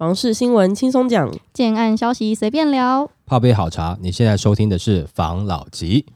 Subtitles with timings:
[0.00, 3.10] 房事新闻轻松讲，建案消息随便聊。
[3.26, 6.06] 泡杯好茶，你现在收听的是房老吉。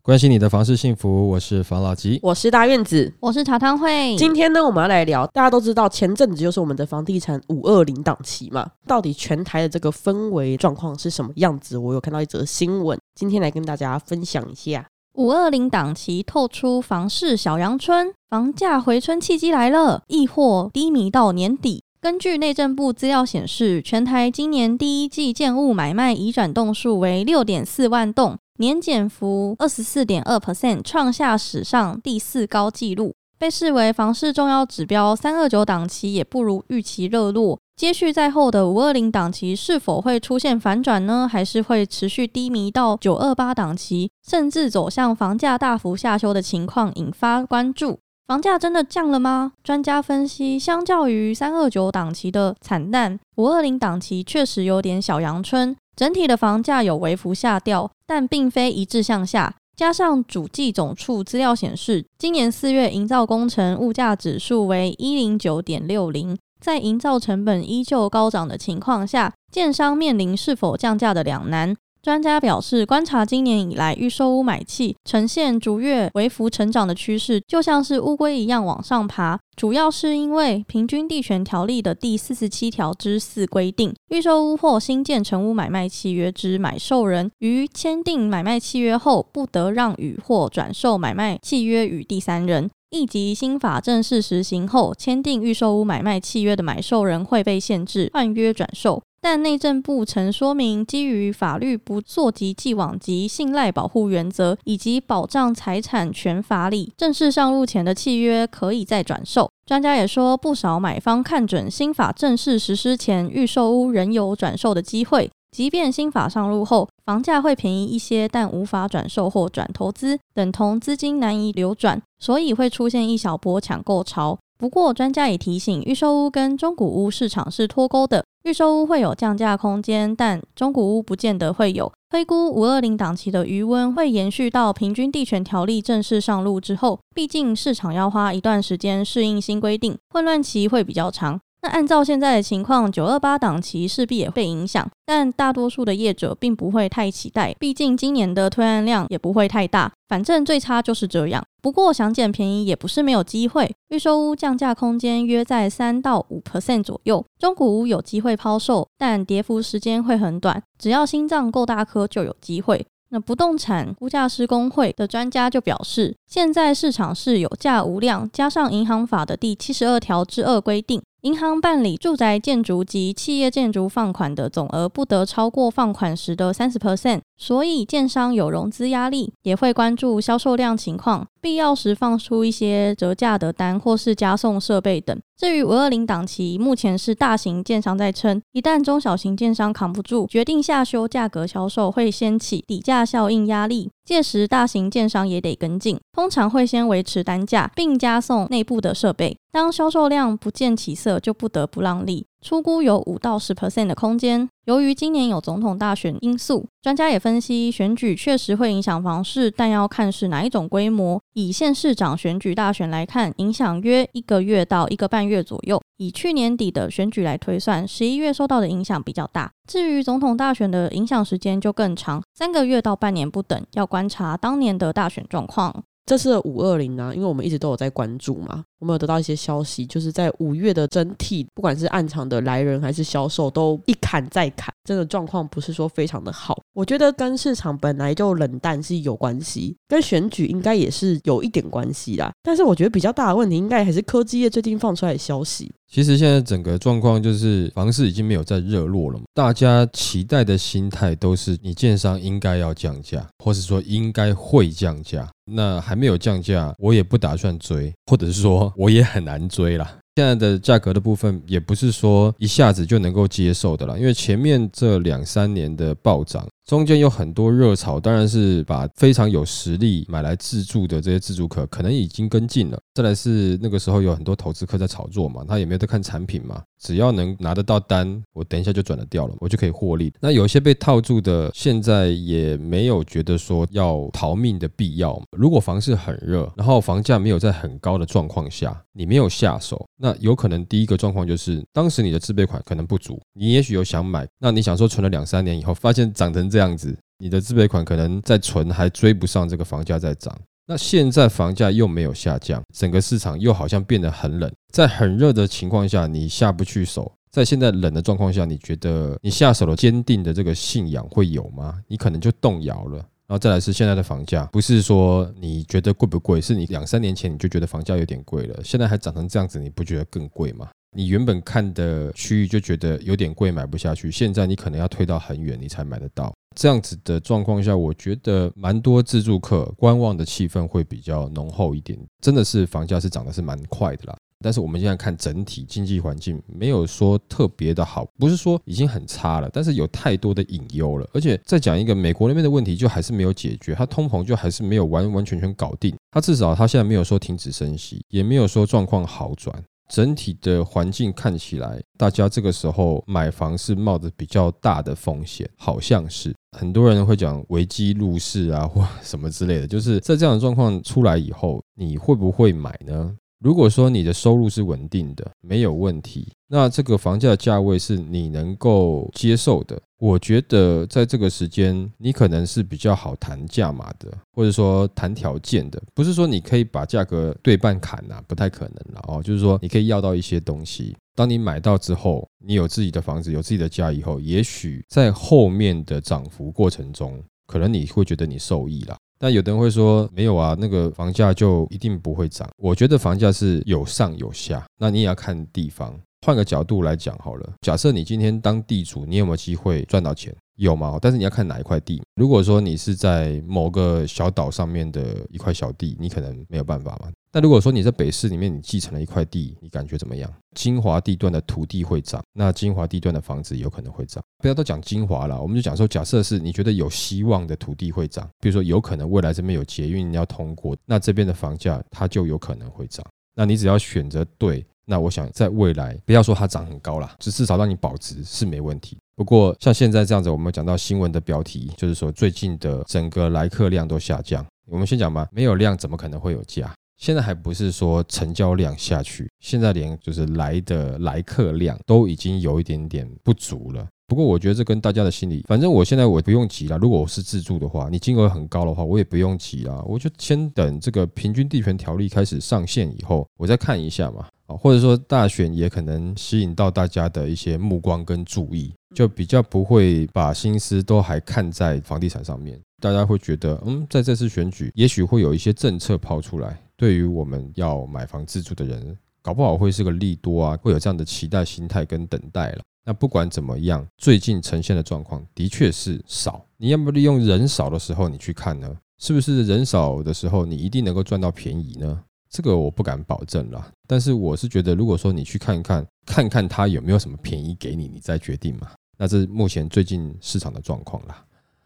[0.00, 2.18] 关心你的房事幸福，我是房老吉。
[2.22, 3.12] 我是大院子。
[3.20, 4.16] 我是茶汤会。
[4.16, 11.76] 今天呢，我们要来聊，大家都知道前阵子就是我们的房地产五二零档期嘛，到底全台的这个氛围状况是什么样子？
[11.76, 14.88] 我有看到一则新闻，今天来跟大家分享一下。
[15.12, 21.84] 五二零档期透出房市小阳春，房价回春契机来了，亦或低迷到年底。
[22.00, 35.14] 根据内政部资料显示，全台今年第一季建物买卖移转栋数为六点四万栋，年减幅二十四点二 percent，创下史上第四高纪录，被视为房市重要指标。
[35.14, 37.58] 三二九档期也不如预期热络。
[37.80, 41.26] 接续在后的五二零档期是否会出现反转呢？
[41.26, 47.98] 还是会持续低迷到九二八档期，甚至走向房价大幅下修的情况，引发关注。
[48.26, 49.52] 房价真的降了吗？
[49.64, 59.54] 专家分析，相较于三二九档期的惨淡，五二零档期确实有点小阳春，整体的房价有微幅下调，但并非一致向下。
[59.74, 66.36] 加上主计总处资料显示，今年四月营造工程物价指数为一零九点六零。
[66.60, 71.74] 在营造成本依旧高涨的情况下，建商面临是否降价的两难。
[72.02, 79.38] 专家表示，观察今年以来预售屋买气呈现逐月微幅成长的趋势，就像是乌龟一样往上爬。
[79.54, 92.70] 主要是因为《平均地权条例》的第四十七条之四规定，预售屋或新建成屋买卖契约之买受人于签订买卖契约后，不得让与或转售买卖契约与第三人。
[92.90, 99.00] 一级新法正式实行后，签订预售屋买卖契约的买受人会被限制换约转售。
[99.22, 109.48] 但内政部曾说明，基于法律不溯及既往及信赖保护原则，以及保障财产权法理，正式上路前的契约可以再转售。
[109.64, 115.30] 专家也说，不少买方看准新法正式实施前，预售屋仍有转售的机会。
[115.50, 124.38] 即便新法上路后，房价会便宜一些，但无法转售或转投资，等同资金难以流转，所以会出现一小波抢购潮。
[124.58, 131.90] 不过，专家也提醒，预售屋跟中古屋市场是脱钩的，预售屋会有降价空间，但中古屋不见得会有。
[132.10, 141.40] 推估五二零档期的余温会延续到平均地权条例正式上路之后，毕竟市场要花一段时间适应新规定，混乱期会比较长。
[141.62, 151.44] 那按照现在的情况，九二八档期势必也会影响，但大多数的业者并不会太期待，毕竟今年的推案量也不会太大，反正最差就是这样。
[151.60, 162.86] 不过想捡便宜也不是没有机会，预售屋降价空间约在三到五 percent 左右，中古屋有机会抛售，但跌幅时间会很短，只要心脏够大颗就有机会。
[163.12, 171.02] 那不动产估价师工会的专家就表示，现在市场是有价无量，加上银行法的第七十二条之二规定。
[171.22, 185.20] 银行办理住宅建筑及企业建筑放款的总额不得超过放款时的三十 percent，所以建商有融资压力，也会关注销售量情况，必要时放出一些折价的单或是加送设备等。
[185.40, 199.34] 至于五二零档期，目前是大型建商在撑，一旦中小型建商扛不住，决定下修价格销售，会掀起底价效应压力，届时大型建商也得跟进，通常会先维持单价，并加送内部的设备。
[199.50, 204.48] 当销售量不见起色，就不得不让利，出估有五到十 percent 的空间。
[204.64, 211.20] 由于今年有总统大选因素，专家也分析选举确实会影响房市，但要看是哪一种规模。
[211.34, 215.80] 以县市长选举大选来看，影响约一个月到一个半月左右。
[215.96, 219.50] 以去年底的选举来推算，十一月受到的影响比较大。
[219.66, 225.82] 至于总统大选的影响时间就更长，三个月到半年不等，要观察当年的大选状况。
[226.10, 236.60] 这次的五二零呢，因为我们一直都有在关注嘛，我们有得到一些消息，就是在五月的整体，不管是暗场的来人还是销售，都一砍再砍，真的状况不是说非常的好。
[236.72, 242.32] 我觉得跟市场本来就冷淡是有关系，跟选举应该也是有一点关系啦。
[242.42, 245.70] 但是我觉得比较大的问题，应该还是科技业最近放出来的消息。
[245.92, 255.28] 其实现在整个状况就是房市已经没有再热络了，大家期待的心态都是你建商应该要降价，或是说应该会降价。
[255.50, 259.96] 那还没有降价，我也不打算追，或者是说我也很难追啦。
[260.14, 266.46] 现在的价格的部分也不是说一下子就能够接受的啦，因为前面这两三年的暴涨。
[266.70, 272.80] 中间有很多热潮，当然是把非常有实力买来自住的这些自住客可能已经跟进了。
[272.94, 280.12] 再来是那个时候有很多投资客在炒作嘛，他也没有在看产品嘛，只要能拿得到单，我等一下就转得掉了，我就可以获利。
[280.20, 285.20] 那有些被套住的，现在也没有觉得说要逃命的必要。
[285.36, 300.36] 如果房市很热，然后房价没有在很高的状况下，你没有下手，那有可能第一个状况就是当时你的自备款可能不足，你也许有想买，那你想说存了两三年以后，发现涨成这样子，你的自备款可能再存还追不上这个房价在涨。
[300.66, 307.02] 那现在房价又没有下降，整个市场又好像变得很冷，在很热的情况下，你下不去手；
[307.32, 311.80] 在现在冷的状况下，你觉得你下手了坚定的这个信仰会有吗？
[311.88, 312.98] 你可能就动摇了。
[313.26, 320.68] 然后再来是现在的房价，不是说你觉得贵不贵，是你两三年前你就觉得房价有点贵了，现在还涨成这样子，你不觉得更贵吗？
[320.96, 326.32] 你原本看的区域就觉得有点贵，买不下去，现在你可能要推到很远，你才买得到。
[326.56, 331.96] 这样子的状况下，我觉得蛮多自住客观望的气氛会比较浓厚一点。
[332.20, 341.08] 真的是房价是涨的是蛮快的啦，但是我们现在看整体经济环境没有说特别的好，不是说已经很差了，但是有太多的隐忧了。
[341.14, 345.94] 而且再讲一个美国那边的问题，就还是没有解决，它通膨就还是没有完完全全搞定。
[346.10, 349.62] 它至少它现在没有说停止升息，也没有说状况好转。
[349.90, 359.66] 整体的环境看起来，大家这个时候买房是冒着比较大的风险，好像是很多人会讲危机入市啊，或什么之类的。
[359.66, 363.14] 就是在这样的状况出来以后，你会不会买呢？
[363.40, 369.80] 如果说你的收入是稳定的，没有问题，那这个房价价位是你能够接受的。
[370.00, 375.80] 我觉得在这个时间，你可能是比较好谈价码的，或者说谈条件的。
[375.94, 379.22] 不是说你可以把价格对半砍呐，不太可能了哦。
[379.22, 380.96] 就是说你可以要到一些东西。
[381.14, 388.96] 当你买到之后，你有自己的房子，有自己的家以后，也许在后面的涨幅过程中，可能你会觉得你受益了。
[389.18, 392.48] 但有的人会说没有啊，那个房价就一定不会涨。
[392.56, 395.94] 我觉得房价是有上有下，那你也要看地方。
[396.26, 400.34] 换个角度来讲好了，假设你今天当地主，你有没有机会赚到钱？
[400.56, 400.98] 有吗？
[401.00, 402.02] 但是你要看哪一块地。
[402.16, 407.10] 如果说你是在某个小岛上面的一块小地，你可能没有办法嘛。
[407.32, 410.30] 但如果说你在北市里面，你继承了一块地，你感觉怎么样？
[410.54, 414.22] 精华地段的土地会涨，那精华地段的房子有可能会涨。
[414.42, 423.02] 不要都讲精华了，我们就讲说，假设是你觉得有希望的土地会涨，比如说有可能未来这边有捷运要通过，那这边的房价它就有可能会涨。
[423.34, 424.62] 那你只要选择对。
[424.86, 428.96] 那我想，在未来不要说它涨很高了，只至少让你保值是没问题。
[429.14, 434.44] 不过像现在这样子，我们讲到新闻的标题，就是说最近的整个来客量都下降。
[434.66, 436.72] 我们先讲吧，没有量怎么可能会有价？
[436.96, 443.86] 现在还不是说成交量下去，现在连就是来的来客量都已经有一点点不足了。
[444.06, 446.76] 不过我觉得这跟大家的心理，反正我现在我不用急了。
[446.78, 454.26] 如果我是自住的话，你金额很高的话，我也不用急啦，我就先等这个平均地权条例开始上线以后，我再看一下嘛。
[454.50, 462.60] 啊，或者说大选也可能吸引到大家的一些目光跟注意，就比较不会把心思都还看在房地产上面。
[462.80, 472.62] 大家会觉得，嗯，在这次选举，也许会有一些政策抛出来，对于我们要买房自住的人，搞不好会是个利多啊，会有这样的期待心态跟等待了。
[472.86, 476.42] 那不管怎么样，最近呈现的状况的确是少。
[476.56, 478.74] 你要不利用人少的时候你去看呢？
[478.98, 482.02] 是不是人少的时候你一定能够赚到便宜呢？
[482.30, 483.66] 这个我不敢保证啦。
[483.86, 488.70] 但是我是觉得，如果说你去看看，看看他有没有什么便宜给你，你再决定嘛。
[488.96, 491.24] 那这是目前最近市场的状况啦。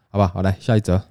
[0.09, 1.01] 好吧，好来下一则，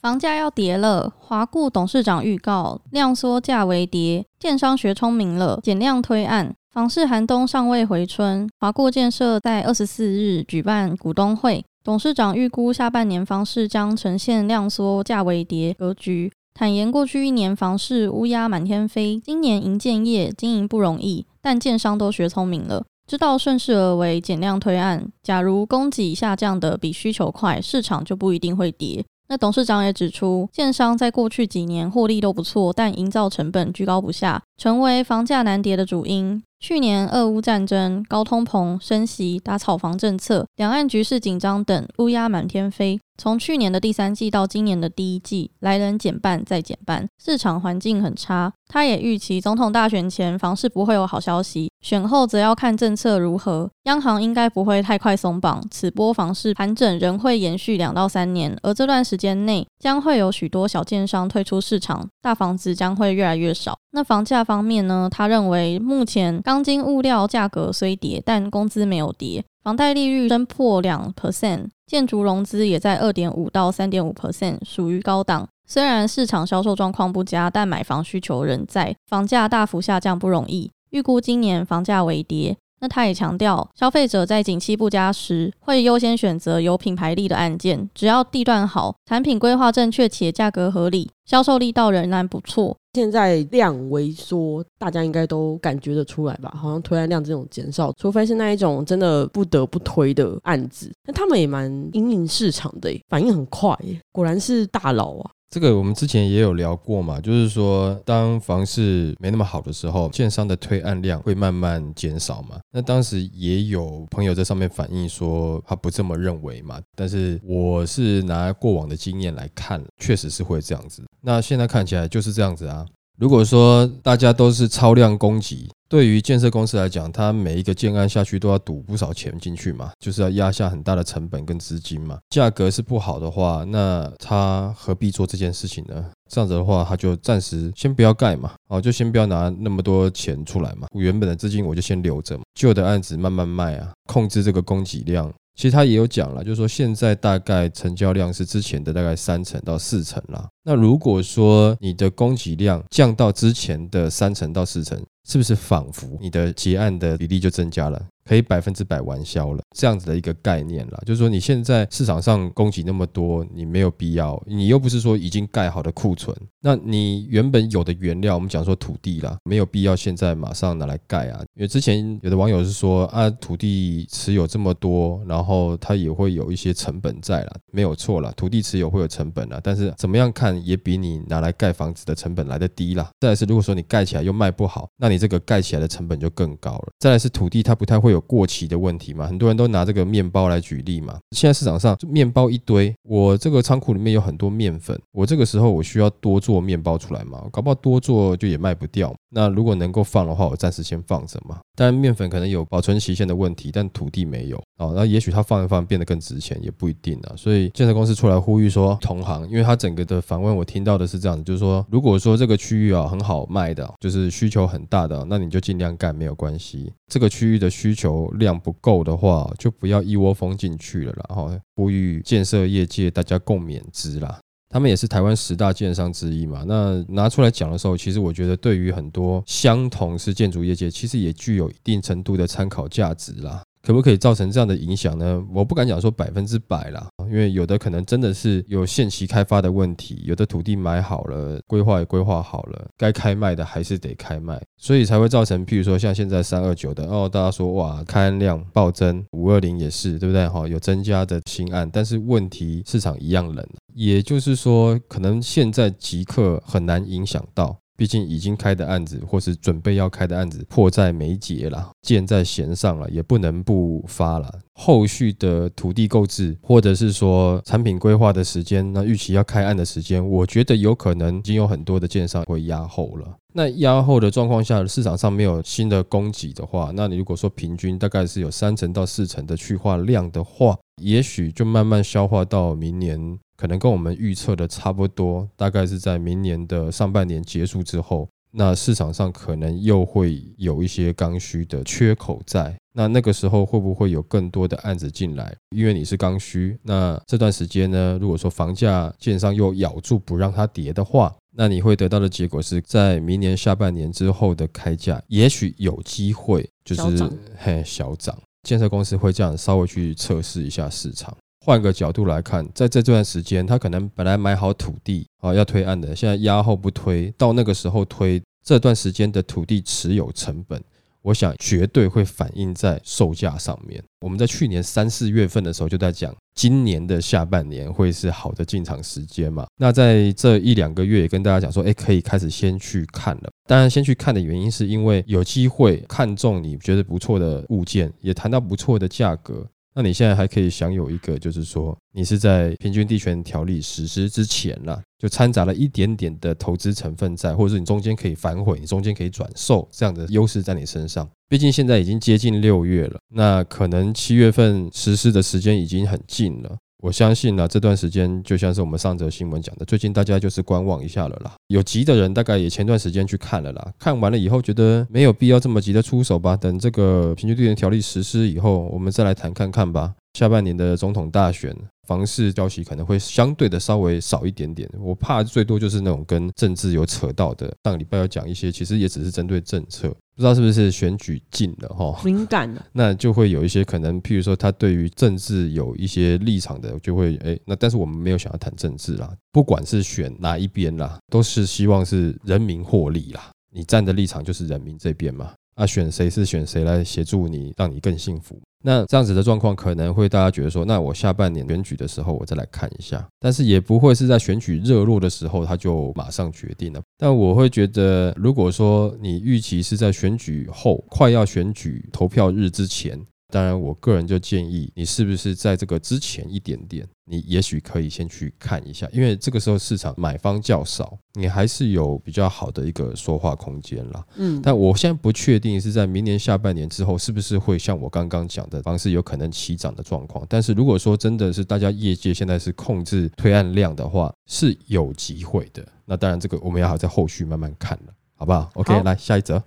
[0.00, 1.12] 房价要跌了。
[1.18, 6.54] 华固董事长预告量缩价为跌，建商学聪明了，减量推案。
[6.72, 25.06] 房市寒冬尚未回春，华固建设在二十四日举办股东会，董事长预估下半年房市将呈现量缩价为跌格局，坦言过去一年房市乌鸦满天飞，今年营建业经营不容易，但建商都学聪明了，知道顺势而为，减量推案。
[25.22, 29.04] 假如供给下降的比需求快，市场就不一定会跌。
[29.28, 36.42] 那董事长也指出，建商在过去几年获利都不错，但营造成本居高不下，成为房价难跌的主因。
[36.58, 42.98] 去年俄乌战争、高通膨、升息、打炒房政策、两岸局势紧张等，乌鸦满天飞。
[43.18, 48.52] 从去年的第三季到今年的第一季，来人减半再减半，市场环境很差。
[48.68, 53.70] 他也预期总统大选前房市不会有好消息，选后则要看政策如何。
[53.84, 63.78] 央行应该不会太快松绑，此波房市盘整仍会延续两到三年，而这段时间内将会有许多小建商退出市场，大房子将会越来越少。
[63.92, 65.08] 那房价方面呢？
[65.10, 69.42] 他认为目前钢筋物料价格虽跌，但工资没有跌。
[69.66, 75.48] 房贷利率升破两 percent，建筑融资也在二点五到三点五 percent，属于高档。
[75.66, 80.70] 虽然市场销售状况不佳，但买房需求仍在，房价大幅下降不容易。
[80.90, 82.56] 预估今年房价微跌。
[82.80, 92.76] 那他也强调，消费者在景气不佳时，会优先选择有品牌力的案件，只要地段好、产品规划正确且价格合理，销售力道仍然不错。
[92.92, 96.54] 现在量萎缩，大家应该都感觉得出来吧？
[96.56, 103.76] 好像推案量这种减少，除非是那一种真的不得不推的案子，那他们也蛮引领市场的，反应很快，
[104.12, 105.30] 果然是大佬啊！
[105.48, 112.58] 这个我们之前也有聊过嘛，就是说当房市没那么好的时候，建商的推案量会慢慢减少嘛。
[112.72, 121.04] 那当时也有朋友在上面反映说他不这么认为嘛，但是我是拿过往的经验来看，确实是会这样子。
[121.22, 122.84] 那现在看起来就是这样子啊。
[123.18, 132.18] 如果说大家都是超量供给，对于建设公司来讲，它每一个建案下去都要赌不少钱进去嘛，就是要压下很大的成本跟资金嘛。
[132.28, 136.04] 价格是不好的话，那他何必做这件事情呢？
[136.28, 140.86] 这样子的话，他就暂时先不要盖嘛，哦，就先不要拿那么多钱出来嘛。
[140.92, 145.32] 我原本的资金我就先留着，旧的案子慢慢卖啊，控制这个供给量。
[145.56, 150.46] 其实他也有讲了，就是说现在大概成交量是之前的大概三成到四成啦。
[150.62, 158.00] 那如果说你的供给量降到之前的三成到四成，是不是仿佛你的结案的比例就增加了？
[158.26, 183.08] 可以百分之百完销了，这样子的一个概念了，就是说你现在市场上供给那么多，你没有必要，你又不是说已经盖好的库存，那你原本有的原料，我们讲说土地啦，没有必要现在马上拿来盖啊，因为之前有的网友是说啊，土地持有这么多，然后它也会有一些成本在了，没有错了，土地持有会有成本啊，但是怎么样看也比你拿来盖房子的成本来的低啦。
[183.20, 186.88] 再来是如果说你盖起来又卖不好，那你这个盖起来的成本就更高了。
[186.98, 188.15] 再来是土地它不太会有。
[188.16, 189.26] 有过期的问题嘛？
[189.26, 191.18] 很多人都拿这个面包来举例嘛。
[191.30, 197.44] 现在市场上面包一堆，我这个仓库里面有很多面粉，我这个时候我需要多做面包出来嘛？
[197.52, 199.14] 搞不好多做就也卖不掉。
[199.30, 201.58] 那如果能够放的话，我暂时先放着嘛。
[201.76, 204.94] 但面粉可能有保存期限的问题，但土地没有哦。
[204.96, 207.34] 那也许它放一放变得更值钱，也不一定啊。
[207.36, 216.90] 所以建设公司出来呼吁说，同行，因为他整个的访问我听到的是这样子，就是说，如果说这个区域啊很好卖的，就是需求很大的，那你就尽量干没有关系。
[217.12, 218.05] 这个区域的需求。
[218.06, 224.38] 求量不够的话，就不要一窝蜂进去了，然后呼吁建设业界大家共勉之啦。
[224.68, 233.62] 他们也是台湾十大建商之一嘛，那拿出来讲的时候，其实我觉得对于很多相同是建筑业界，其实也具有一定程度的参考价值啦。
[233.86, 235.40] 可不可以造成这样的影响呢？
[235.54, 250.48] 我不敢讲说百分之百啦，因为有的可能真的是有限期开发的问题，有的土地买好了，规划也规划好了，该开卖的还是得开卖，所以才会造成，譬如说像现在三二九的哦，大家说哇，开案量暴增，五二零也是，对不对？
[250.48, 253.64] 哈，有增加的新案，但是问题市场一样冷，
[253.94, 257.78] 也就是说，可能现在即刻很难影响到。
[257.96, 264.52] 毕竟已经开的案子，或是准备要开的案子，迫在眉睫了，箭在弦上了，也不能不发了。
[264.74, 273.34] 后续的土地购置，或者是说产品规划的时间，那预期要开案的时间，我觉得有可能已经有很多的建商会压后了。
[273.54, 283.38] 那压后的状况下，市场上没有新的供给的话，那你如果说平均大概是有三成到四成的去化量的话，也许就慢慢消化到明年。
[283.56, 292.74] 可能跟我们预测的差不多，大概是在明年的上半年结束之后，那市场上可能又会有一些刚需的缺口在。
[292.92, 295.54] 那那个时候会不会有更多的案子进来？
[295.70, 308.34] 因为你是刚需，那这段时间呢，如果说房价建商又咬住不让它跌的话，那你会得到的结果是在明年下半年之后的开价，也许有机会就是嘿小涨。
[308.62, 311.36] 建设公司会这样稍微去测试一下市场。
[311.66, 320.80] 换个角度来看，在这段时间，他可能本来买好土地啊，要推案的，现在压后不推，到那个时候推，这段时间的土地持有成本，
[321.22, 324.00] 我想绝对会反映在售价上面。
[324.20, 329.66] 我们在去年三四月份的时候就在讲，今年的下半年会是好的进场时间嘛？
[329.76, 333.50] 那在这一两个月也跟大家讲说，哎，可以开始先去看了。
[333.68, 339.66] 当然，先去看的原因是因为有机会看中你觉得不错的物件，也谈到不错的价格。
[339.96, 351.26] 那你现在还可以享有一个，就是说你是在平均地权条例实施之前了，就掺杂了一点点的投资成分在，或者是你中间可以反悔，你中间可以转售这样的优势在你身上。
[351.48, 356.76] 毕竟现在已经接近六月了，那可能七月份实施的时间已经很近了。
[357.06, 361.52] 我相信呢，这段时间就像是我们上则新闻讲的，最近大家就是观望一下了啦。
[361.68, 370.14] 有急的人大概也前段时间去看了啦，看完了以后觉得没有必要这么急的出手吧，等这个平均地权条例实施以后，我们再来谈看看吧。
[370.36, 371.74] 下半年的总统大选，
[372.06, 374.86] 房市消息可能会相对的稍微少一点点。
[375.00, 377.74] 我怕最多就是那种跟政治有扯到的。
[377.84, 393.50] 上个礼拜要讲一些，其实也只是针对政策，不知道是不是选举近了哈，敏感的， 那就会有一些可能，譬如说他对于政治有一些立场的，就会哎，那但是我们没有想要谈政治啦，不管是选哪一边啦，都是希望是人民获利啦。
[393.72, 398.58] 你站的立场就是人民这边嘛，啊，选谁是选谁来协助你，让你更幸福。
[398.82, 407.00] 那这样子的状况可能会大家觉得说，那我下半年选举的时候我再来看一下，但是也不会是在选举热络的时候他就马上决定了。
[407.18, 413.20] 但我会觉得，如果说你预期是在选举后快要选举投票日之前。
[413.48, 424.26] 当然，我个人就建议你是不是在这个之前一点点，你也许可以先去看一下，因为这个时候市场买方较少，你还是有比较好的一个说话空间啦。
[424.34, 430.44] 嗯，但我现在不确定是在明年下半年之后，是不是会像我刚刚讲的方式有可能起涨的状况。
[430.48, 435.86] 但是如果说真的是大家业界现在是控制推案量的话，是有机会的。
[436.04, 439.62] 那当然，这个我们要好在后续慢慢看了，好不好？OK，来下一则。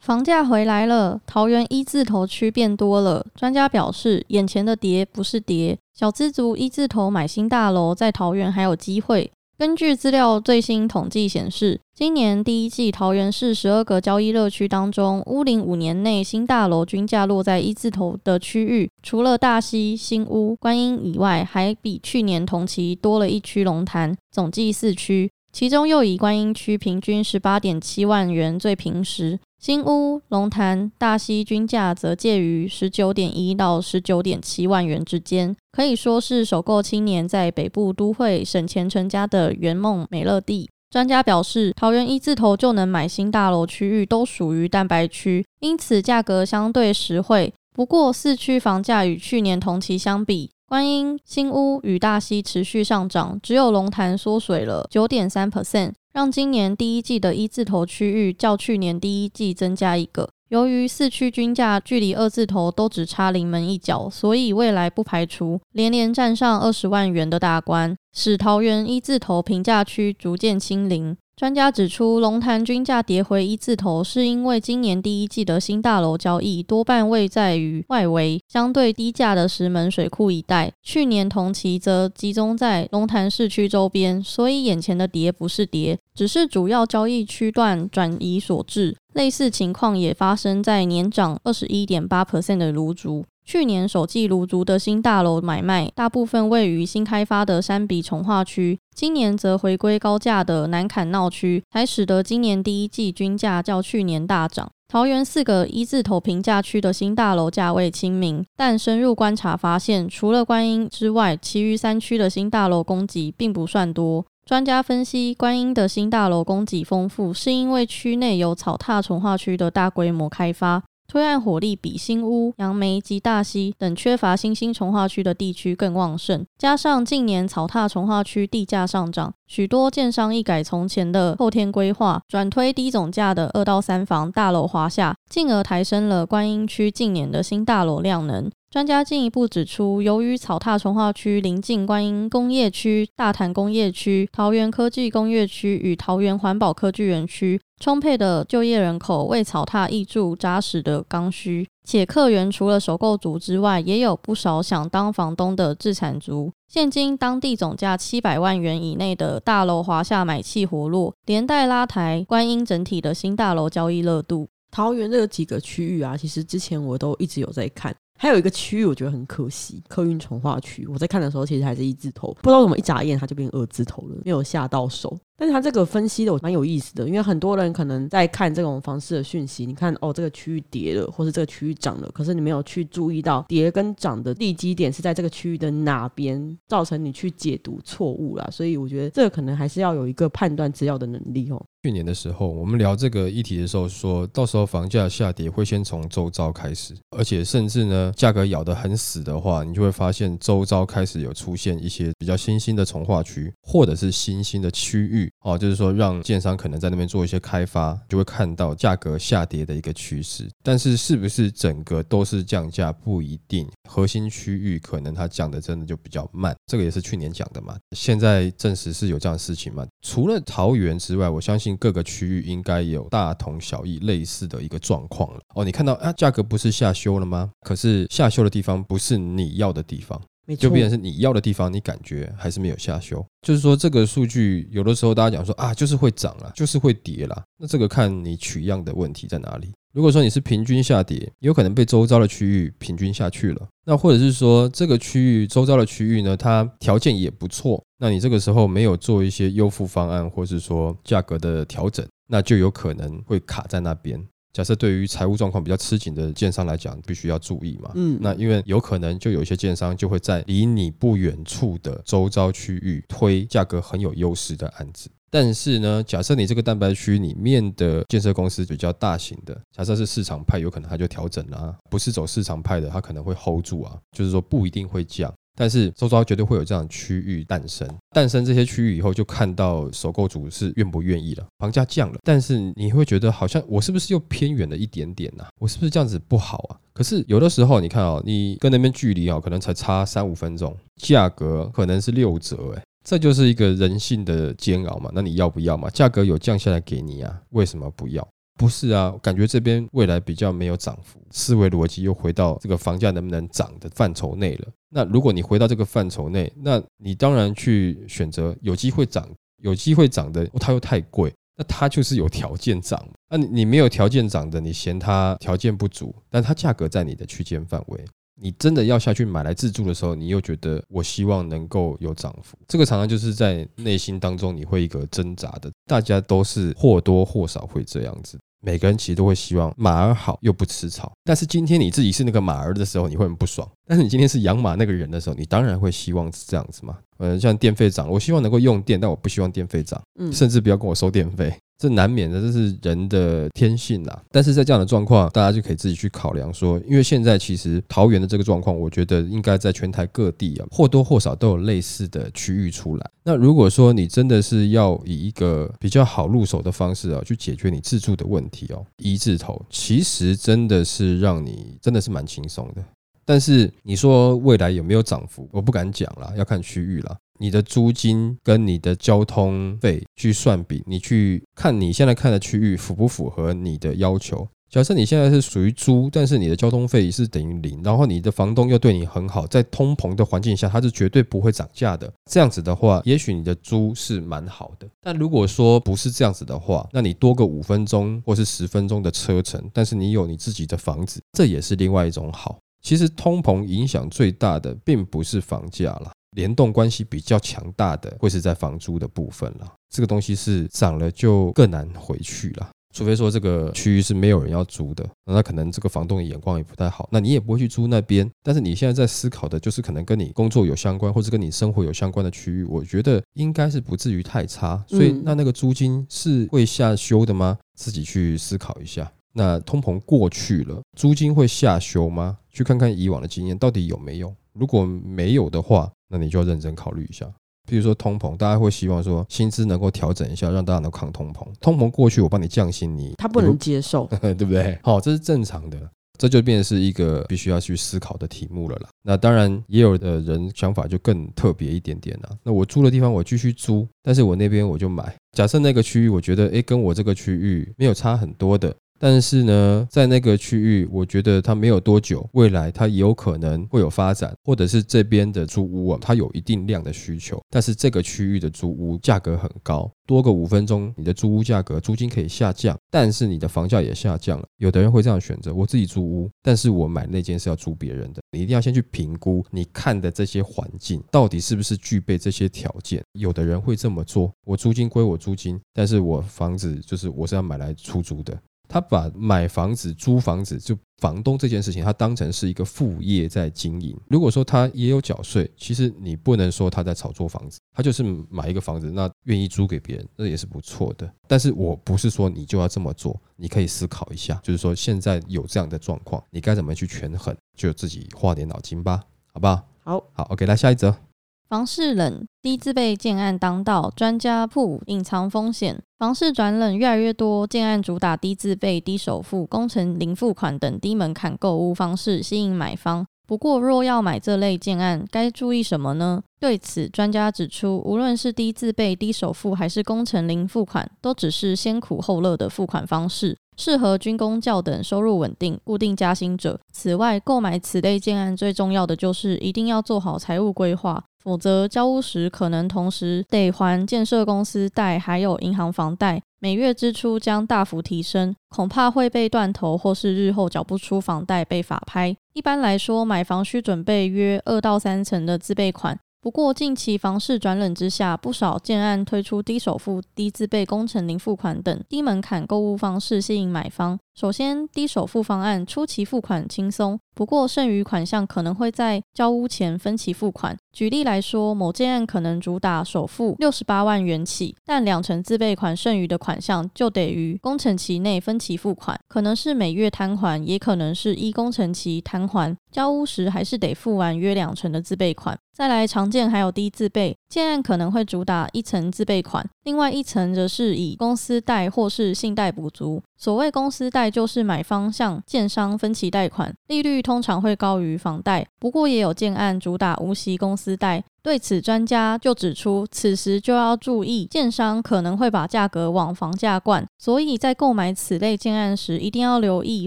[0.00, 3.26] 房价回来了，桃园一字头区变多了。
[3.34, 9.30] 专家表示，眼前的跌不是跌，小资族一字头买新大楼在桃园还有机会。
[9.58, 25.30] 根据资料最新统计显示，今年第一季桃园市十二个交易热区当中，屋龄五年内新大楼均价落在一字头的区域，除了大溪、新屋、观音以外，还比去年同期多了一区龙潭，总计四区。
[25.52, 29.38] 其中又以观音区平均十八点七万元最平实。
[29.58, 40.70] 新屋、龙潭、大溪均价则介于十九点一到十九点七万元之间，可以说是首购青年在北部都会省钱成家的圆梦美乐地。
[40.88, 47.52] 专家表示，桃园一字头就能买新大楼区域都属于蛋白区，因此价格相对实惠。
[47.72, 55.94] 不过，四区房价与去年同期相比，观音、新屋与大溪持续上涨，只有龙潭缩水了九点三 percent。
[56.12, 60.30] 让今年第一季的一字头区域较去年第一季增加一个。
[60.48, 71.16] 由于四区均价距离二字头都只差临门一脚，所以未来不排除连连站上二十万元的大关，使桃园一字头平价区逐渐清零。
[71.40, 88.94] 专家指出，龙潭均价跌回一字头，是因为今年第一季的新大楼交易多半位在于外围相对低价的石门水库一带，去年同期则集中在龙潭市区周边，所以眼前的跌不是跌，只是主要交易区段转移所致。
[89.14, 93.24] 类似情况也发生在年涨二十一点八 percent 的卢竹。
[93.50, 104.70] 去年首季卢竹的新大楼买卖，大部分位于新开发的山比重化区，今年则回归高价的南坎闹区，才使得今年第一季均价较去年大涨。
[104.86, 114.24] 桃园四个一字头平价区的新大楼价位亲民，但深入观察发现，除了观音之外，其余三区的新大楼供给并不算多。
[114.46, 120.82] 专家分析，观音的新大楼供给丰富，是因为区内有草踏重化区的大规模开发。
[121.10, 138.48] 推案火力比新屋、杨梅及大溪等缺乏新兴重化区的地区更旺盛，加上近年草踏重化区地价上涨，许多建商一改从前的后天规划，转推低总价的二到三房大楼华夏，进而抬升了观音区近年的新大楼量能。
[138.70, 151.66] 专家进一步指出，由于草踏重化区临近观音工业区、大潭工业区、桃园科技工业区与桃园环保科技园区，充沛的就业人口为草踏挹注扎实的刚需。
[151.82, 156.52] 且客源除了首购族之外，也有不少想当房东的自产族。
[156.68, 164.46] 现今当地总价七百万元以内的大楼华夏买气活络，连带拉抬观音整体的新大楼交易热度。
[164.70, 167.92] 桃园这几个区域啊，其实之前我都一直有在看。
[168.20, 170.86] 还有一个区域，我觉得很可惜，客运从化区。
[170.88, 175.18] 我在看的时候，其实还是一字头，不知道怎么一眨眼它就变二字头了，没有下到手。
[175.38, 188.46] 但是它这个分析的我蛮有意思的，因为很多人可能在看这种房市的讯息，你看哦，这个区域跌了，或是这个区域涨了，可是你没有去注意到跌跟涨的地基点是在这个区域的哪边，造成你去解读错误啦。
[188.52, 191.64] 所以我觉得这个可能还是要有一个判断资料的能力哦。
[191.82, 210.46] 去年的时候，我们聊这个议题的时候，说到时候房价下跌会先从周遭开始，而且甚至呢，价格咬得很死的话，你就会发现周遭开始有出现一些比较新兴的从化区，或者是新兴的区域哦，就是说让建商可能在那边做一些开发，就会看到价格下跌的一个趋势。
[210.62, 219.86] 但是是不是整个都是降价不一定，核心区域可能它降的真的就比较慢，这个也是去年讲的嘛，现在证实是有这样的事情嘛？
[220.02, 221.69] 除了桃园之外，我相信。
[221.76, 225.40] 各个区域应该有大同小异、类似的一个状况了。
[225.54, 227.50] 哦，你看到啊，价格不是下修了吗？
[227.60, 230.20] 可是下修的地方不是你要的地方，
[230.58, 233.24] 就变成是你要的地方，你感觉还是没有下修。
[233.42, 237.42] 就是说，这个数据有的时候大家讲说啊，就是会涨啊，就是会跌啦。
[237.58, 239.72] 那这个看你取样的问题在哪里。
[239.92, 243.68] 如果说你是平均下跌，有可能被周遭的区域平均下去了。
[243.84, 254.24] 那或者是说这个区域周遭的区域呢，它条件也不错，那你这个时候没有做一些优付方案，或是说价格的调整，那就有可能会卡在那边。
[254.52, 257.92] 假设对于财务状况比较吃紧的建商来讲，必须要注意嘛。
[257.94, 265.08] 嗯，那因为有可能就有一些建商就会在离你不远处的周遭区域推价格很有优势的案子。
[265.30, 275.32] 但是呢，假设你这个蛋白区里面的建设公司比较大型的，假设是市场派，有可能它就调整了；不是走市场派的，它可能会 hold 住啊，就是说不一定会降。
[275.56, 281.46] 但是周遭绝对会有这样区域诞生，诞生这些区域以后，就看到首购主是愿不愿意了。
[281.58, 285.44] 房价降了，但是你会觉得好像我是不是又偏远了一点点呐？
[285.60, 286.78] 我是不是这样子不好啊？
[286.94, 292.82] 可是有的时候你看啊，你跟那边距离啊，可能才差三五分钟，价格可能是六折，哎。
[293.04, 295.10] 这就是一个人性的煎熬嘛？
[295.14, 295.88] 那你要不要嘛？
[295.90, 297.40] 价格有降下来给你啊？
[297.50, 298.26] 为什么不要？
[298.58, 304.68] 不是啊，感觉这边未来比较没有涨幅，思维逻辑又回到这个房价能不能涨的范畴内了。
[304.90, 309.26] 那如果你回到这个范畴内，那你当然去选择有机会涨、
[309.62, 313.02] 有机会涨的，它又太贵，那它就是有条件涨。
[313.30, 318.04] 那你没有条件涨的，你嫌它条件不足，但它价格在你的区间范围。
[318.42, 325.70] 你真的要下去买来自住的时候，你又觉得我希望能够有涨幅，这个常常就是在内心当中你会一个挣扎的。
[325.86, 331.12] 大家都是或多或少会这样子，每个人其实都会希望马儿好又不吃草。
[331.24, 336.98] 但是今天你自己是那个马儿的时候，你会很不爽；但是你今天是养马那个人的时候，你当然会希望是这样子嘛。
[337.18, 341.54] 呃，像电费涨，我希望能够用电，但我不希望电费涨，嗯甚至不要跟我收电费。
[341.80, 344.22] 这难免的，这是人的天性啦。
[344.30, 353.10] 但是在这样的状况，大家就可以自己去考量说，因为现在其实桃园的这个状况，我觉得应该在全台各地啊，或多或少都有类似的区域出来。
[353.24, 362.84] 那如果说你真的是要以一个比较好入手的方式啊，去解决你自住的问题哦，一字头其实真的是让你真的是蛮轻松的。
[363.24, 367.16] 但是你说未来有没有涨幅，我不敢讲了，要看区域了。
[367.40, 374.46] 你的租金跟你的交通费去算比，你去看你现在看的区域符不符合你的要求？
[374.70, 382.08] 假设你现在是属于租，但是你的交通费是等于零，然后你的房东又对你很好，在通膨的环境下，它是绝对不会涨价的。
[382.30, 384.86] 这样子的话，也许你的租是蛮好的。
[385.00, 392.58] 但如果说不是这样子的话，那你多个五分钟或是十分钟的车程，但是你有你自己的房子，这也是另外一种好。
[392.80, 396.12] 其实通膨影响最大的，并不是房价了。
[396.32, 399.72] 联动关系比较强大的，会是在房租的部分了。
[399.88, 408.28] 这个东西是涨了就更难回去了，除非说这个区域是没有人要租的，那可能这个房东的眼光也不太好，那你也不会去租那边。
[408.42, 414.82] 但是你现在在思考的就是可能跟你工作有相关，或者跟你生活有相关的区域，我觉得应该是不至于太差。
[414.86, 417.58] 所以那那个租金是会下修的吗？
[417.76, 419.10] 自己去思考一下。
[419.32, 422.38] 那通膨过去了，租金会下修吗？
[422.48, 424.34] 去看看以往的经验到底有没有。
[424.52, 427.26] 如果没有的话，那你就要认真考虑一下。
[427.68, 431.46] 比如说通膨，大家会希望说薪资能够调整一下，让大家能抗通膨。
[431.60, 434.76] 通膨过去，我帮你降薪，你他不能接受， 对不对？
[434.82, 435.78] 好，这是正常的，
[436.18, 438.88] 这就变成是一个必须要去思考的题目了啦。
[439.02, 442.36] 那当然，也有的人想法就更特别一点点了。
[442.42, 445.14] 那我租的地方我继续租，但是我那边我就买。
[445.36, 448.74] 假设那个区域我觉得，诶，跟我这个区域没有差很多的。
[449.02, 457.40] 但是呢，在那个区域，我觉得它没有多久，未来它有可能会有发展，或者是这边的租屋啊，它有一定量的需求。
[457.48, 464.44] 但是这个区域的租屋价格很高，多个五分钟，你的租屋价格租金可以下降，但是你的房价也下降了。
[464.58, 468.20] 有的人会这样选择：我自己租屋，但是我买那间是要租别人的。
[468.32, 473.02] 你一定要先去评估你看的这些环境到底是不是具备这些条件。
[473.12, 478.38] 有的人会这么做：我租金归我租金，但是我房子就是我是要买来出租的。
[478.70, 483.98] 他把买房子、租房子就房东这件事情，他当成是一个副业在经营。
[484.06, 491.12] 如果说他也有缴税，其实你不能说他在炒作房子，他就是买一个房子，那愿意租给别人，那也是不错的。
[491.26, 499.02] 但是我不是说你就要这么做，你可以思考一下，就是说现在有这样的状况，你该怎么去权衡，就自己花点脑筋吧，
[499.32, 499.66] 好不好？
[499.82, 501.09] 好，好，OK，来下一则。
[501.50, 505.82] 房市冷，低自备建案当道，专家铺隐藏风险。
[505.98, 513.04] 房市转冷，越来越多建案主打低自备、低首付、工程零付款等低门槛购物方式，吸引买方。
[513.26, 516.22] 不过，若要买这类建案，该注意什么呢？
[516.40, 523.36] 对此，专家指出，无论是低自备、低首付，还是工程零付款，都只是先苦后乐的付款方式。
[523.58, 526.58] 适合军工教等收入稳定、固定加薪者。
[526.72, 542.16] 此外，购买此类建案最重要的就是一定要做好财务规划，否则交屋时可能同时得还建设公司贷，还有银行房贷，每月支出将大幅提升，恐怕会被断头，或是日后缴不出房贷被法拍。
[542.32, 545.98] 一般来说，买房需准备约二到三成的自备款。
[546.22, 553.98] 不过，近期房市转冷之下，不少建案推出低首付、低自备、工程零付款等低门槛购物方式，吸引买方。
[554.20, 560.54] 首先，低首付方案初期付款轻松，不过剩余款项可能会在交屋前分期付款。
[560.74, 572.54] 举例来说，某建案可能主打首付六十八万元起，但两成自备款，剩余的款项就得于工程期内分期付款，可能是每月摊还，也可能是依工程期摊还。
[572.70, 575.38] 交屋时还是得付完约两成的自备款。
[575.54, 583.00] 再来，常见还有低自备建案可能会主打一层自备款，另外一层则是以公司贷或是信贷补足。
[583.16, 588.44] 所谓公司贷，就是买方向建商分期贷款，利率通常会高于房贷。
[588.58, 591.04] 不过也有建案主打无息公司贷。
[591.22, 599.86] 对此，专家就指出，此时就要注意，建商可能会把价格往房价灌，所以在购买此类建案时，一定要留意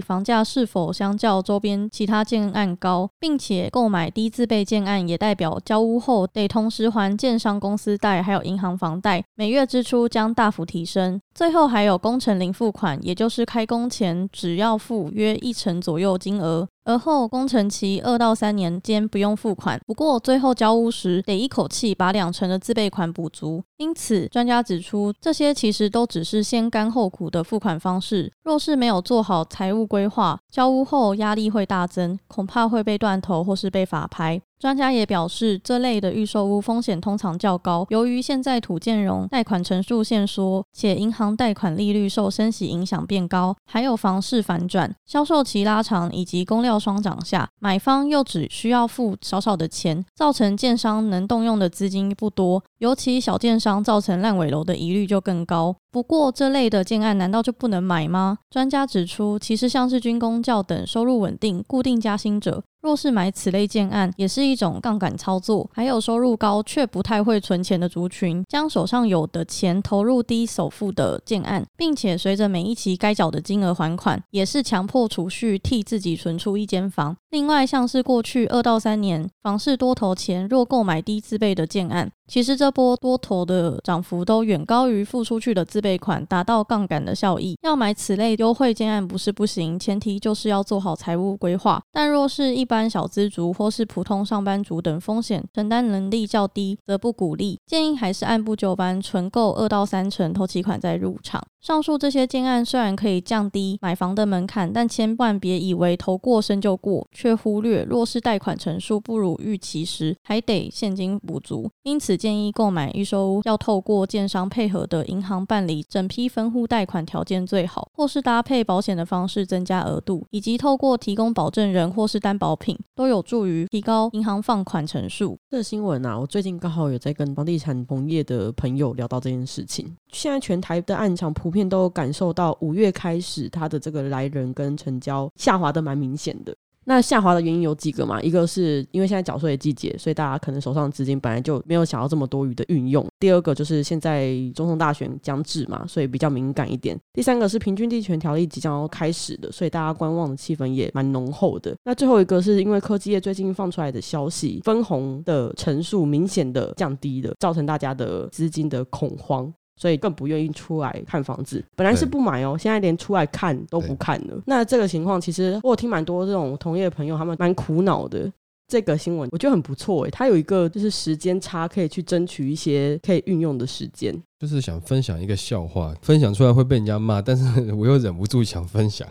[0.00, 11.20] 房价是否相较周边其他建案高，并且购买低自备建案，也代表交屋后得同时还建商公司贷，还有银行房贷，每月支出将大幅提升。
[11.34, 16.68] 最后还有工程零付款，也就是开工前只要付约一成左右金额。
[16.84, 23.62] 而后工程期二到三年间不用付款，不过最后交屋时得一口气把两成的自备款补足。
[23.78, 28.30] 因此，专家指出，这些其实都只是先甘后苦的付款方式。
[28.44, 34.40] 若是没有做好财务规划，交屋后压力会大增，恐怕会被断头或是被法拍。
[34.64, 37.86] 专家也表示，这类的预售屋风险通常较高。
[37.90, 52.64] 由于现在土建融贷款成数限缩，且银行贷款利率受升息影响变高，还有房市反转、销售期拉长以及供料双涨下，买方又只需要付少少的钱，造成建商能动用的资金不多。
[52.78, 55.76] 尤其小建商造成烂尾楼的疑虑就更高。
[55.90, 58.38] 不过，这类的建案难道就不能买吗？
[58.50, 62.62] 专家指出，其实像是军工教等收入稳定、固定加薪者。
[62.84, 65.66] 若是买此类建案，也是一种杠杆操作。
[65.72, 77.16] 还有收入高却不太会存钱的族群，将手上有的钱投入低首付的建案，并且随着每一期该缴的金额还款，也是强迫储蓄替自己存出一间房。
[77.34, 82.08] 另外，像是过去二到三年房市多头前，若购买低自备的建案。
[82.28, 87.58] 其实这波多头的涨幅都远高于付出去的自备款，达到杠杆的效益。
[87.62, 91.82] 要买此类优惠建案不是不行，前提就是要做好财务规划。
[91.92, 97.58] 但若是一般小资族或是普通上班族等风险承担能力较低，则不鼓励。
[97.66, 101.42] 建议还是按部就班，存够二到三成投期款再入场。
[101.64, 111.70] 上述这些建案虽然可以降低买房的门槛，但千万别以为投过身就过，却忽略若是贷款成数不如预期时，还得现金补足。
[111.84, 125.38] 因此建议购买预售屋要透过建商配合的银行办理整批分户贷款条件最好，或是搭配保险的方式增加额度，以及透过提供保证人或是担保品，都有助于提高银行放款成数。
[125.48, 129.96] 这新闻啊，我最近刚好有在跟房地产同业的朋友聊到这件事情。
[130.12, 136.54] 现在全台的暗场普遍都感受到五月开始，它的这个来人跟成交下滑的蛮明显的。
[136.86, 138.20] 那下滑的原因有几个嘛？
[138.20, 143.06] 一个是因为现在缴税的季节，所以大家可能手上资金本来就没有想要这么多余的运用。
[143.18, 146.94] 第二个就是现在总统大选将至嘛，所以比较敏感一点。
[147.14, 151.74] 第三个是平均地权条例即将要开始的，所以大家观望的气氛也蛮浓厚的。
[151.84, 159.50] 那最后一个是因为科技业最近放出来的消息，分红的层数明显的降低了，造成大家的资金的恐慌。
[159.76, 164.40] 所以更不愿意出来看房子，本来是不买哦，现在连出来看都不看了。
[164.46, 168.30] 那这个情况，其实我有听蛮多这种同业朋友，他们蛮苦恼的。
[168.66, 174.14] 这个新闻我觉得很不错诶，它有一个就是时间差，可以去争取一些可以运用的时间。
[174.40, 177.44] 就是想分享一个笑话，分享出来会被人家骂，但是
[177.76, 179.06] 我又忍不住想分享。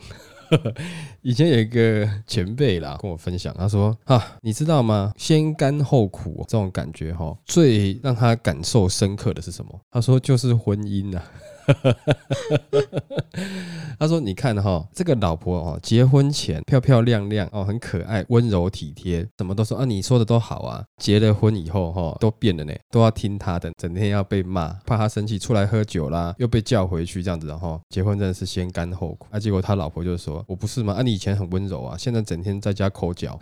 [1.21, 5.11] 以前有一个前辈啦，跟我分享，他说：“啊，你知道吗？
[5.17, 9.79] 先甘后苦这种感觉哈，最让他感受深刻的是什么？
[9.91, 11.21] 他说就是婚姻呐。”
[13.99, 20.83] 他说：“你看哈，这个老婆哦，结婚前漂漂亮亮哦，很可爱，温柔体贴，什么都说啊，你说的都好啊。
[20.97, 29.39] 结了婚以后哈，都变了呢，都要听他的，整天要被骂，怕他生气，出来喝酒啦，又被叫回去这样子，然后结婚真的是先甘后苦啊。
[29.39, 30.93] 结果他老婆就说：我不是吗？
[30.95, 33.39] 啊，你以前很温柔啊，现在整天在家抠脚，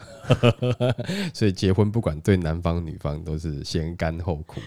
[1.33, 4.61] 所以结婚不管对男方女方都是先甘后苦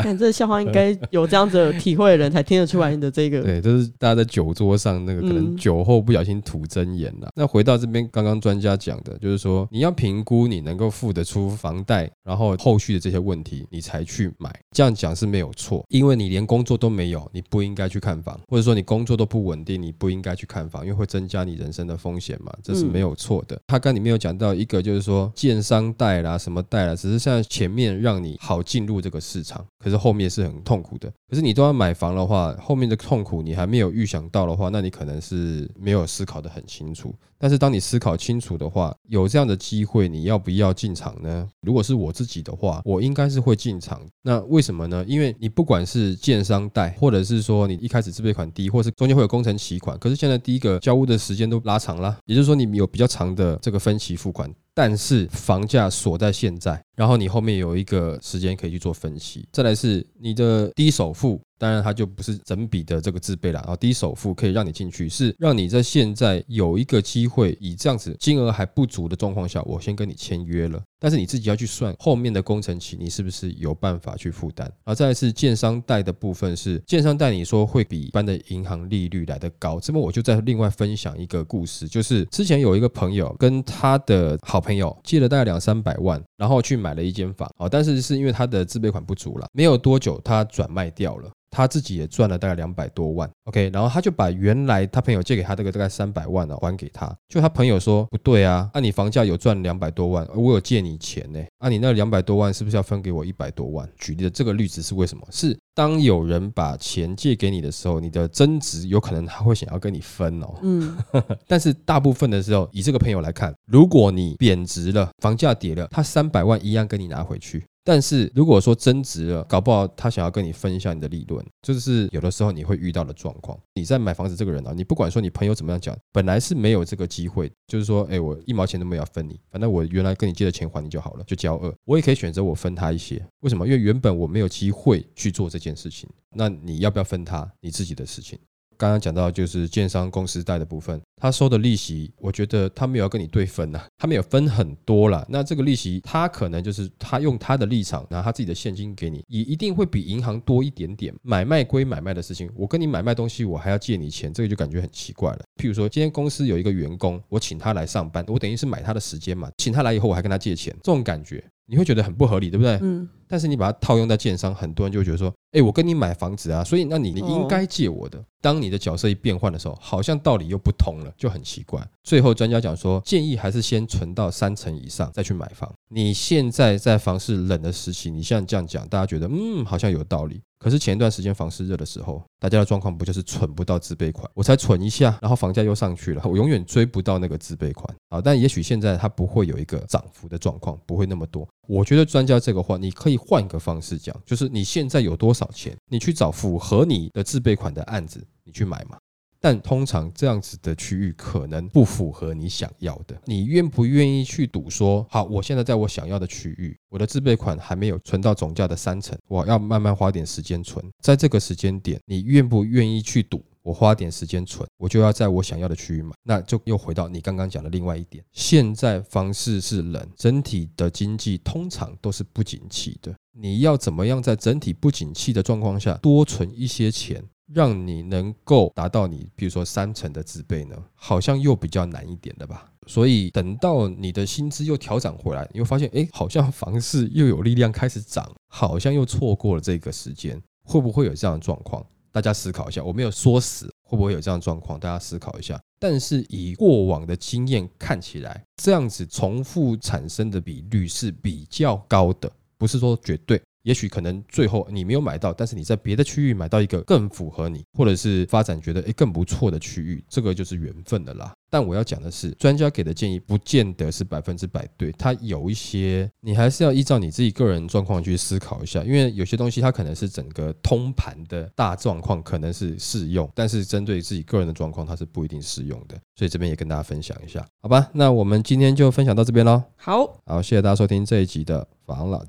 [0.00, 3.42] 看这个笑话，应该有这样子的体会的人才听得出来你的这个。
[3.42, 7.28] 对，就是大家在酒桌上那个可能酒后不小心吐真言了。
[7.34, 14.50] 那回到这边，刚刚专家讲的，就是说你要评估你能够付得出房贷，然后后续的这些问题，你才去买。
[14.70, 23.60] 这样讲是没有错，因为你连工作都没有，你不应该去看房，或者说你工作都不稳定，你不应该去看房，因为会增加你人生的风险嘛，这是没有错的。
[23.66, 29.64] 他刚里面有讲到一个，就是说建商贷啦，什么贷啦，只是在前面让你好进入这个市场。
[29.82, 31.12] 可是后面是很痛苦的。
[31.28, 37.14] 可是你都要买房的话，后面的痛苦你还没有预想到的话，那你可能是没有思考的很清楚。
[37.38, 41.48] 但是当你思考清楚的话，有这样的机会，你要不要进场呢？
[41.62, 44.00] 如果是我自己的话，我应该是会进场。
[44.22, 45.04] 那为什么呢？
[45.08, 54.48] 因为你不管是建商贷，或者是说你一开始自备款低，或是中间会有工程期款，可是现在第一个交屋的时间都拉长了，也就是说你有比较长的这个分期付款。
[54.74, 59.46] 但是房价锁在现在，然后你后面有一个时间可以去做分析。
[59.52, 61.40] 再来是你的低首付。
[61.62, 63.60] 当然，它就不是整笔的这个自备了。
[63.60, 70.82] 然后低首付可以让你进去，是让你在现在有一个机会，以这样子金额还不足的状况下，我先跟你签约了。
[70.98, 74.68] 但是你自己要去算后面的工程期，你是不是有办法去负担？
[74.84, 79.78] 而再是建商贷的部分，是建商贷，你说会比一般的银行利率来的高。
[79.78, 87.48] 这边我就再另外分享一个故事，就是之前有一个朋友跟他的好朋友借了大概两三百万，然后去买了一间房。
[87.56, 91.30] 好，但是是因为他的自备款不足了，没有多久他转卖掉了。
[91.52, 103.86] 他自己也赚了大概两百多万，OK，然后他就把原来他朋友借给他这个大概三百万呢还给他，就他朋友说不对啊，那你房价有赚两百多万，我有借你钱呢，啊你那两百多万是不是要分给我一百多万？
[103.98, 105.22] 举例的这个例子是为什么？
[105.30, 110.96] 是当有人把钱借给你的时候，你的增值有可能他会想要跟你分哦，嗯，
[111.46, 117.62] 但是大部分的时候，以这个朋友来看，如果你贬值了，房价跌了，他三百万一样跟你拿回去。
[117.84, 123.58] 但是如果说增值了，搞不好他想要跟你分一下你的利润，就是有的时候你会遇到的状况。
[123.74, 131.74] 你在买房子这个人啊，你不管说你朋友怎么样讲，本来是没有这个机会，就是说，哎，我一毛钱都没有分你，反正我原来跟你借的钱还你就好了，就交二。
[131.84, 133.66] 我也可以选择我分他一些，为什么？
[133.66, 137.50] 因为原本我没有机会去做这件事情，那你要不要分他？
[137.60, 138.38] 你自己的事情。
[138.82, 145.24] 刚刚讲到就是建商公司贷的部分，他收的利息，我觉得他没有要跟你对分呐，他没有分很多了。
[145.28, 151.14] 那这个利息，他可能就是他用他的立场拿他自己的现金给你，也一定会比银行多一点点。
[151.22, 155.38] 买卖归买卖的事情，我跟你买卖东西，我还要借你钱，这个就感觉很奇怪了。
[155.62, 161.44] 譬如说，今天公司有一个员工，我请他来上班，我等于是买他的时间嘛，请他来以后，我还跟他借钱，这种感觉。
[161.72, 162.78] 你会觉得很不合理，对不对？
[162.82, 163.08] 嗯。
[163.26, 171.82] 但是你把它套用在建商，很多人就会觉得说：“哎，我跟你买房子啊，所以那你你应该借我的。”当你的角色一变换的时候，好像道理又不通了，就很奇怪。
[172.02, 175.72] 最后专家讲说，建议还是先存到三成以上再去买房。
[175.88, 180.42] 你现在在房市冷的时期，你像这样讲，大家觉得嗯好像有道理。
[180.62, 184.30] 可是前一段时间房市热的时候，大家的状况不就是存不到自备款？
[184.32, 188.20] 我才存一下，然后房价又上去了，我永远追不到那个自备款啊！
[188.20, 191.48] 但也许现在它不会有一个涨幅的状况，不会那么多。
[191.66, 198.96] 我觉得专家这个话，你可以换个方式讲，就是你现在有多少钱，你去找符合你的自备款的案子，你去买嘛。
[199.42, 204.70] 但通常这样子的区域可能不符合你想要的，你愿不愿意去赌？
[204.70, 210.82] 说好，我现在在我想要的区域，我的自备款还没有存到总价的三成，我要慢慢花点时间存。
[211.02, 213.44] 在这个时间点，你愿不愿意去赌？
[213.64, 216.12] 我花点时间存，我就要在我想要的区域买。
[216.24, 223.14] 那就又回到你刚刚讲的另外一点，现在房市是冷，整体的经济通常都是不景气的。
[223.34, 227.22] 你要怎么样在整体不景气的状况下多存一些钱？
[227.52, 232.68] 让你能够达到你，比如说三成的自备呢，好像又比较难一点的吧。
[232.86, 241.84] 所以等到你的薪资又调整回来，你会发现，哎，好像房市又有力量开始涨，好像又错过了这个时间，会不会有这样的状况？
[242.10, 242.82] 大家思考一下。
[242.82, 244.78] 我没有说死，会不会有这样的状况？
[244.80, 245.60] 大家思考一下。
[245.78, 253.40] 但是以过往的经验看起来，这样子重复产生的比率是比较高的，不是说绝对。
[253.62, 261.32] 也许可能最后你没有买到，但是你在别的区域买到一个更符合你，或者是发展觉得诶更不错的区域，这个就是缘分的啦。
[261.50, 276.00] 但我要讲的是，专家给的建议不见得是百分之百对，它有一些你还是要依照你自己个人状况去思考一下，因为有些东西它可能是整个通盘的大状况可能是适用，但是针对自己个人的状况它是不一定适用的。
[276.16, 277.90] 所以这边也跟大家分享一下，好吧？
[277.92, 279.62] 那我们今天就分享到这边喽。
[279.76, 282.24] 好，好，谢谢大家收听这一集的房老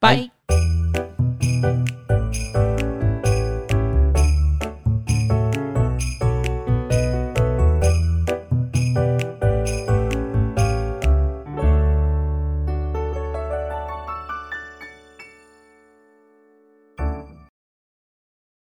[0.00, 0.30] 吉。
[0.48, 2.07] 拜。